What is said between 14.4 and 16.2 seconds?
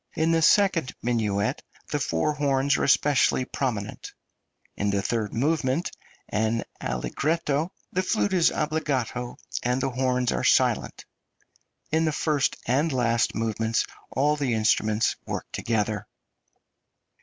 instruments work together.